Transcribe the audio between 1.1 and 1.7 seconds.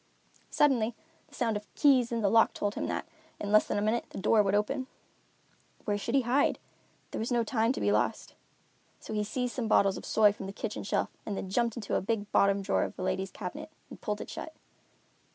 the sound